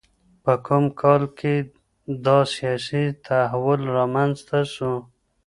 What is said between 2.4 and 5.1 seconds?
سياسي تحول رامنځته سو؟